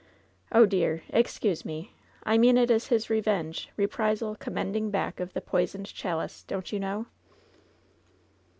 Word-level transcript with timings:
Oh, 0.51 0.65
dear! 0.65 1.03
Excuse 1.09 1.63
me! 1.63 1.93
I 2.23 2.35
mean 2.35 2.57
it 2.57 2.71
is 2.71 2.87
his 2.87 3.11
revenge, 3.11 3.69
reprisal, 3.77 4.35
commending 4.35 4.89
back 4.89 5.19
of 5.19 5.33
the 5.33 5.41
poisoned 5.41 5.85
chalice, 5.93 6.41
don't 6.41 6.71
you 6.73 6.79
know 6.79 7.05